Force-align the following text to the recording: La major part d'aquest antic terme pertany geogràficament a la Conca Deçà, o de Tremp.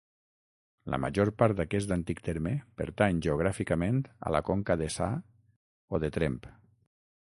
La 0.93 0.97
major 1.03 1.31
part 1.41 1.59
d'aquest 1.59 1.93
antic 1.97 2.23
terme 2.29 2.55
pertany 2.81 3.21
geogràficament 3.29 4.03
a 4.31 4.35
la 4.39 4.45
Conca 4.51 4.81
Deçà, 4.85 5.15
o 5.99 6.05
de 6.07 6.15
Tremp. 6.19 6.45